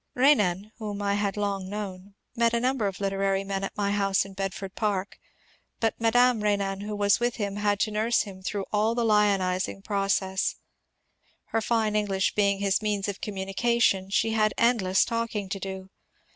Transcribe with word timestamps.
Renan 0.15 0.71
(whom 0.79 0.99
I 0.99 1.13
had 1.13 1.37
long 1.37 1.69
known) 1.69 2.15
met 2.35 2.55
a 2.55 2.59
number 2.59 2.87
of 2.87 2.99
literary 2.99 3.43
men 3.43 3.63
at 3.63 3.77
my 3.77 3.91
house 3.91 4.25
in 4.25 4.33
Bedford 4.33 4.73
Park, 4.73 5.19
but 5.79 5.93
Madame 6.01 6.41
Renan 6.41 6.81
who 6.81 6.95
was 6.95 7.19
with 7.19 7.35
him 7.35 7.57
had 7.57 7.79
to 7.81 7.91
nurse 7.91 8.21
him 8.23 8.41
through 8.41 8.65
all 8.73 8.95
the 8.95 9.05
lionizing 9.05 9.83
pro 9.83 10.07
cess; 10.07 10.55
her 11.49 11.61
fine 11.61 11.95
English 11.95 12.33
being 12.33 12.57
his 12.57 12.81
means 12.81 13.07
of 13.07 13.21
communication, 13.21 14.09
she 14.09 14.31
had 14.31 14.55
endless 14.57 15.05
talking 15.05 15.47
to 15.49 15.59
do. 15.59 15.91